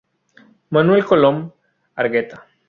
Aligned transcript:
Manuel 0.71 1.05
Colom 1.05 1.53
Argueta. 1.93 2.47